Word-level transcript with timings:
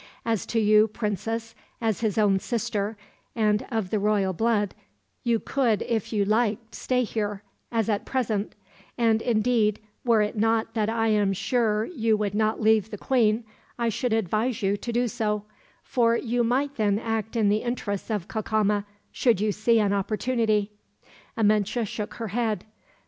"As 0.25 0.47
to 0.47 0.59
you, 0.59 0.87
Princess, 0.87 1.53
as 1.79 1.99
his 1.99 2.17
own 2.17 2.39
sister, 2.39 2.97
and 3.35 3.63
of 3.71 3.91
the 3.91 3.99
royal 3.99 4.33
blood, 4.33 4.73
you 5.23 5.39
could 5.39 5.83
if 5.83 6.11
you 6.11 6.25
liked 6.25 6.73
stay 6.73 7.03
here, 7.03 7.43
as 7.71 7.87
at 7.87 8.03
present; 8.03 8.55
and 8.97 9.21
indeed, 9.21 9.79
were 10.03 10.23
it 10.23 10.35
not 10.35 10.73
that 10.73 10.89
I 10.89 11.09
am 11.09 11.33
sure 11.33 11.85
you 11.85 12.17
would 12.17 12.33
not 12.33 12.59
leave 12.59 12.89
the 12.89 12.97
queen, 12.97 13.43
I 13.77 13.89
should 13.89 14.11
advise 14.11 14.63
you 14.63 14.75
to 14.75 14.91
do 14.91 15.07
so; 15.07 15.45
for 15.83 16.15
you 16.17 16.43
might 16.43 16.77
then 16.77 16.97
act 16.97 17.35
in 17.35 17.49
the 17.49 17.57
interests 17.61 18.09
of 18.09 18.27
Cacama, 18.27 18.85
should 19.11 19.39
you 19.39 19.51
see 19.51 19.79
an 19.79 19.93
opportunity." 19.93 20.71
Amenche 21.37 21.85
shook 21.85 22.15
her 22.15 22.29
head. 22.29 22.65